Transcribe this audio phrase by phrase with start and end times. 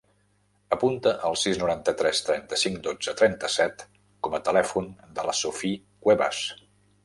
[0.75, 3.87] Apunta el sis, noranta-tres, trenta-cinc, dotze, trenta-set
[4.29, 6.45] com a telèfon de la Sophie Cuevas.